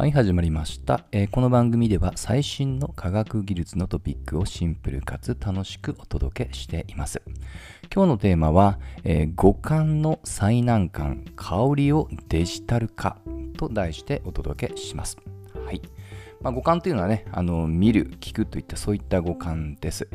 [0.00, 7.20] はい、始まりました、えーこの番組では最新の科学技術のトピックをシンプルかつ楽しくお届けしています。
[7.94, 13.18] 今日のテーマは、えー五感の最難関、香りをデジタル化
[13.58, 15.18] と題してお届けします。
[15.66, 15.82] はい。
[16.40, 20.08] まあ、五感というのはね、あの見る、聞くといったそういった五感です。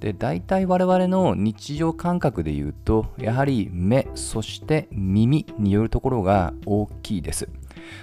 [0.00, 7.48] で、大体我々の日常感覚で言うと、やはり目、そして耳によるところが大きいです。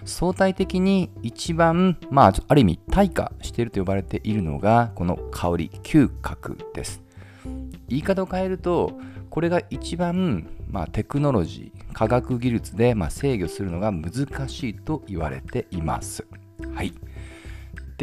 [0.06, 7.02] 相対的に一番、まあ、ある意味、退化していると呼ばれているのが、この香り、嗅覚です。
[7.88, 8.98] 言い方を変えると、
[9.30, 16.26] これが一番、まあ、テクノロジー、科学技術で、まあ、制御するのが難しいと言われています。
[16.74, 16.94] はい。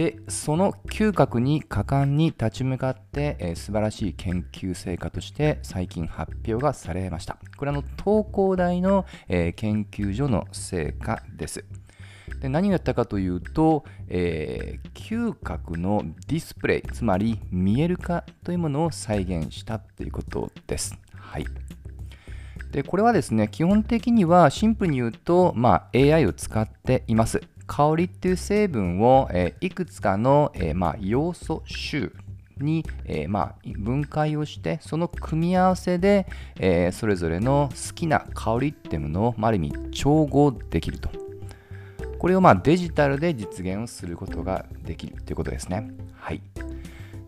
[0.00, 7.36] で、その嗅覚に果敢に立ち向かって、えー素晴らしい研究成果として最近発表がされました。
[7.58, 11.66] これはあの東工大の、えー研究所の成果です。
[12.40, 20.98] で何をやったかというと、えー嗅覚のディスプレイ、つまり見える化というものを再現したということです。
[21.14, 21.44] はい。
[22.72, 27.42] でこれはですね、基本的にはシンプルに言うと、まあ、AI を使っています。
[27.70, 32.12] 香りっていう成分を、えいくつかの、えまあ、要素集
[32.58, 36.26] に、えまあ、分解をして、その組み合わせで、
[36.58, 41.10] えそれぞれの好きな香りっていうものを、まあ、ある意味調合できると。
[42.18, 45.90] これをまあデジタルで実現をすることができるということですね。
[46.18, 46.42] はい。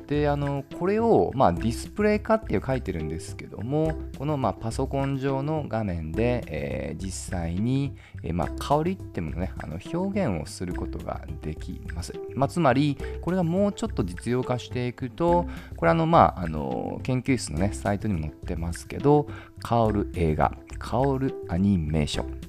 [0.07, 12.13] で、あの、これをまあディスプレイ化っていう書いてるんですけども、このまあパソコン上の画面で、えー実際に、えーまあ香りっていうものね、あの表現をすることができます。
[12.35, 19.27] まあ、つまり、これがもうちょっと実用化していくと、これあの、まあ、あの、研究室のね、サイトにも載ってますけど、
[19.61, 22.41] 香る映画、香るアニメーション、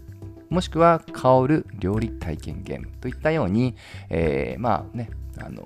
[0.50, 3.76] もしくは香る料理体験ゲームといったように、
[4.10, 5.64] えーまあね、あの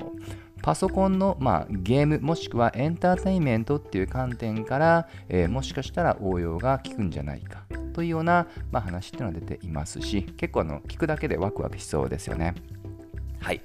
[0.67, 7.63] パソコンの、まあ、ゲームもしくはエンターテインメントっていう観点から、えーもしかしたら応用が効くんじゃないか
[7.93, 12.53] というような、まあ、話っていうのが出ていますし結構あの聞くだけでワクワクしそうですよね。
[13.39, 13.61] はい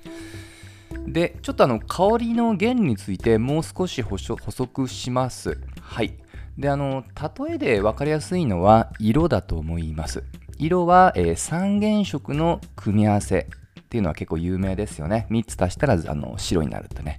[1.09, 5.59] で、ちょっとあの香りの原理についてもう少し補足します。
[5.81, 6.15] はい。
[6.57, 7.03] で、あの、
[7.49, 10.23] 例えで分かりやすいのは色だと思います。
[10.57, 13.49] 色は、えー三原色の組み合わせ
[13.93, 15.27] っていうのは結構有名ですよね。
[15.29, 17.19] 3つ足したらあの白になるとね。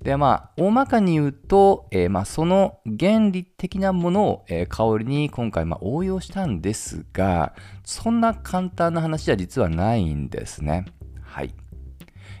[0.00, 7.54] で、まあ、大まかに言うと、えーまあ、その原理的なものを、えー香りに今回、まあ、応用したんですが、
[7.84, 10.86] そんな簡単な話は実はないんですね。
[11.22, 11.54] はい。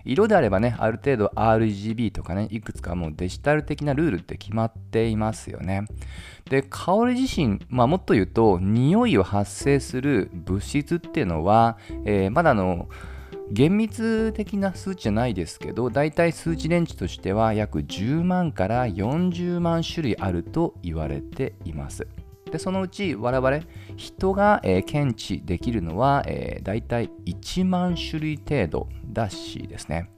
[0.06, 5.84] 色であればね、ある程度 RGB とかね、いくつかもうデジタル的なルールって決まっていますよね。
[6.48, 11.76] で、香り自身、まあ、もっと言うと、匂いを発生する物質っていうのは、
[12.06, 12.88] えーまだあの、
[13.50, 22.06] 厳密的な数値じゃないですけど、だいたい数値レンジとしては約10万から40万種類あると言われています。
[22.50, 23.60] で、そのうち我々、
[23.96, 30.10] 人が、えー検知できるのは、えー、大体1万種類程度だしですね。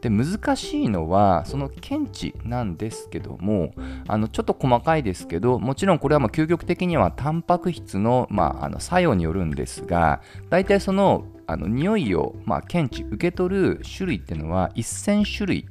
[0.00, 3.72] で難しいのはその検知なんですけども
[4.06, 10.20] あのちょっと細かいですけどもちろんこれはまあ究極的にはタンパク質の,、まあ、あの作用によるんですが
[10.50, 15.66] 大体そのあの匂いをまあ検知受け取る種類っていうのは1000種類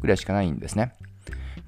[0.00, 0.94] ぐらいしかないんですね。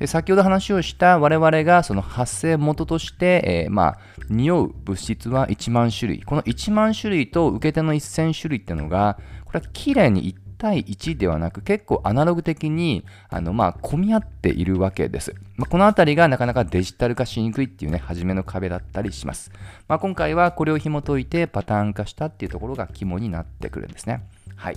[0.01, 3.99] で先ほど話をした我々がその発生元として、えーまあ、
[4.31, 19.51] 匂う物質は1万種類この1万種類と受け手の1000種類っていうのがこれは綺麗に1対1ではなく結構アナログ的にあの、まあ、混み合っているわけです、まあ、このあたりがなかなかデジタル化しにくいっていうね初めの壁だったりします、
[19.89, 24.23] まあ、今回はこれを紐解いてパターン化したっていうところが肝になってくるんですね。
[24.61, 24.77] はい。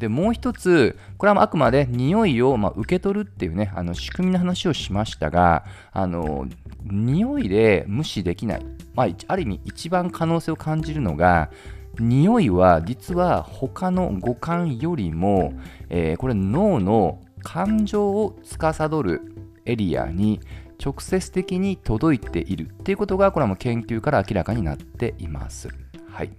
[0.00, 6.48] でもう一つ、これはあくまで匂いをまあ受け取るっていうね、あの仕組みの話をしましたが、あの
[6.82, 11.50] 匂いで無視できない、まあ、ある意味一番可能性を感じるのが、
[11.98, 15.52] 匂いは実は他の五感よりも、
[15.88, 19.20] えーこれ脳の感情を司る
[19.64, 20.40] エリアに
[20.82, 25.68] 直接的に届いているっていうことがこれはもう研究から明らかになっています。
[26.08, 26.30] はい。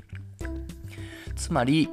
[1.35, 1.89] つまり、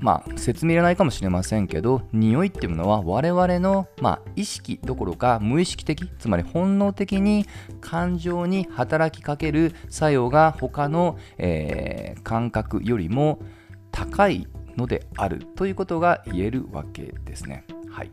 [0.00, 7.46] まあ、説明いらないかもしれませんけど、匂いっていうものは我々の、まあ、意識どころか無意識的、つまり本能的に
[7.80, 13.40] 感情に働きかける作用が他の、えー感覚よりも
[13.90, 17.64] 高いのであるということが言えるわけですね。
[17.90, 18.10] はい。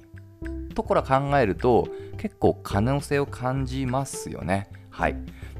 [0.73, 1.87] ところ考えると
[2.17, 4.69] 結構可能性を感じますよね。
[4.97, 5.15] はい。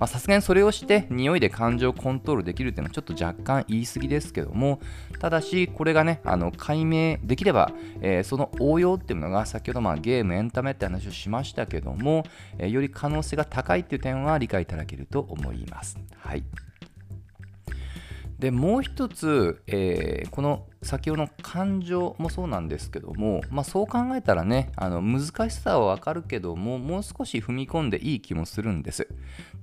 [0.07, 4.79] さすがにそれをして匂いで感情をコントロールできるっていうのはちょっと若干言い過ぎですけども
[5.19, 12.25] ただしこれがねあの解明できれば、えー、その応用っていうのが先ほどまあゲームエンタメって話をしましたけども、
[12.59, 16.43] えー、より可能性が高いっていう点は理解いただけると思いますはい
[18.39, 29.07] でもう一つ、えー、この先ほどの感情もそうなんですけども、まあ、そう考えたらねあの難しさはわかるけどももう少し踏み込んでいい気もするんです。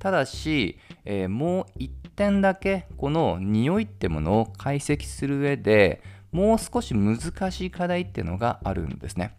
[0.00, 7.18] ただし、えー、もう一点だけこの匂いってものを解析する上でもう少し難
[7.52, 9.36] しい課題っていうのがあるんですね。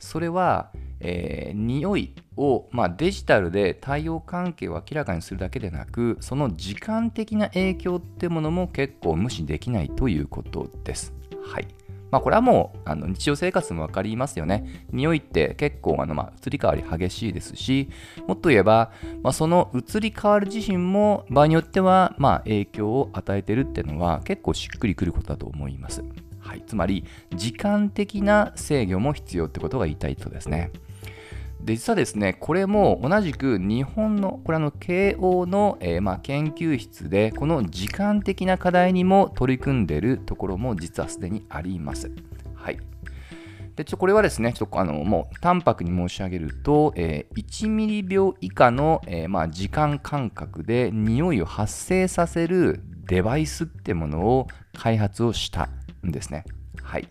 [0.00, 11.12] それはえー、匂いを、まあ、デジタルで対応関係を明らかにするだけでなくその時間的な影響ってものも結構無視できないということです。
[11.42, 11.68] はい
[12.10, 14.86] まあ、これはもうあの日常生活も分かりますよね。
[14.90, 17.90] 匂いって結構あの、まあ、移り変わり激しいですし、
[18.26, 18.92] もっと言えば、
[19.22, 26.02] まあ、その移り変わる自身も場合によっては、まあ、影響を与えてるっていうのは結構しっくりくることだと思います。
[26.38, 27.04] はい、つまり
[27.34, 30.70] 時間的な制御も必要ってことが言いたいとですね。
[31.62, 42.10] 実はですね、これも同じく日本の、これあの慶応の、えー、まあ、研究室で、この時間的な課題にも取り組んでいるところも実はすでにあります。
[42.54, 42.78] はい。
[43.76, 55.68] でちょこれはですね、ちょっとあのもう淡白に申し上げると、えー、1ミリ秒以下の、えー、まあ、時間間隔で匂いを発生させるデバイスってものを開発をした
[56.04, 56.44] んですね。
[56.82, 57.08] はい。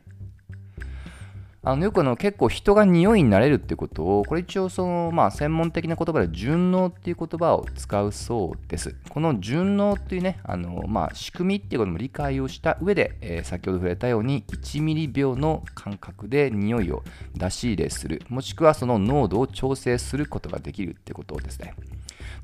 [1.69, 8.95] あのよくあの結構人が匂いになれるってことを、これ一応その、まあ、専門的な言葉で順応っていう言葉を使うそうです。
[9.09, 17.03] この順応っていうね、あのまあ、仕組みっていうことも理解をした上で、えー、先ほど触れたように1ミリ秒の間隔で匂いを
[17.35, 21.73] 出し入れする、もしくはその濃度を調整することができるってことですね。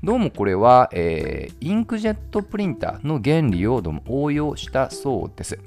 [0.02, 5.58] どうもこれは、えー、インクジェットプリンターの原理をどうも応用したそうです。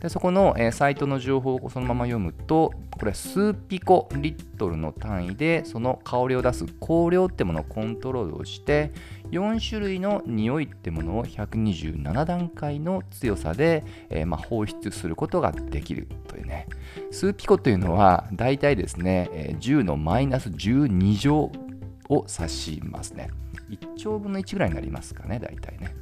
[0.00, 8.92] でそこの、えー、サイトの情報をそのまま読むと、これは数ピコリットルの単位でその香りを出す香料ってものをコントロールをして、
[9.30, 16.66] 4種類の匂いってものを127段階の強さで、えー、まあ、放出することができるというね。
[17.10, 21.52] 数ピコというのは大体ですね、え10のマイナス12乗
[22.08, 23.28] を指しますね。
[23.68, 25.94] 1兆分の1ぐらいになりますかね、大体ね。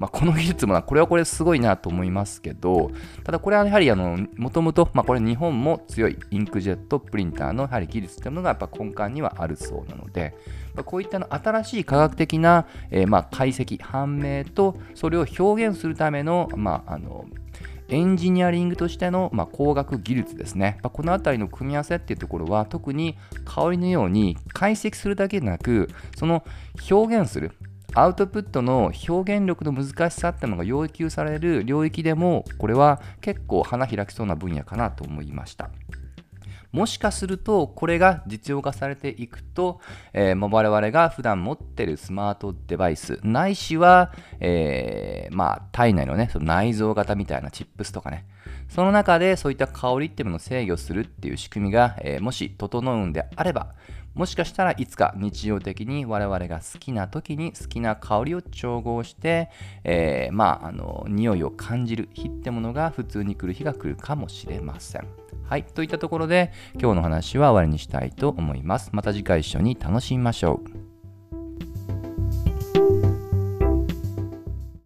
[0.00, 2.90] まあ、この技術もこれはこれすごいなと思いますけど、
[3.22, 10.34] ただこれはやはりあの、もともと、まあ、これ日本も強いインクジェットプリンターのやはり技術というものがやっぱ根幹にはあるそうなので、
[10.74, 17.26] まあ、こういったの新しい科学的な、えー、まあ解析、判明と、それを表現するための、まあ、あの、
[17.90, 20.78] エンジニアリングとしての、まあ、工学技術ですね。
[20.82, 26.44] まあ、このあたりの組み合わせっていうところは特に香りのように解析するだけでなくその
[26.90, 27.52] 表現する
[27.94, 35.70] アウトプットの表現力の難しさってのが要求される領域でもこれは結構花開きそうな分野かなと思いました。
[36.72, 39.80] もしかするとこれが実用化されていくと、
[40.12, 48.24] えー、我々が普段持ってるスマートデバイスないしは、えー、まあ、体内のねその内臓型みたいなチップスとかね
[48.68, 53.74] その中でそういった香りっていうものを制御するっていう仕組みが、えー、もし整うんであれば
[54.14, 59.50] もしかしたらいつか日常的に我々が好きな時に好きな香りを調合して、
[59.84, 65.06] えー、まあ、あの、匂いを感じる日ってものが普通に来る日が来るかもしれません。
[65.48, 65.64] はい。
[65.64, 68.90] といったところで今日の話は終わりにしたいと思います。
[68.92, 70.69] また次回一緒に楽しみましょう。